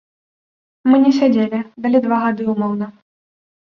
Мы 0.91 0.95
не 1.03 1.11
сядзелі, 1.19 1.59
далі 1.85 2.03
два 2.09 2.17
гады 2.27 2.49
ўмоўна. 2.53 2.85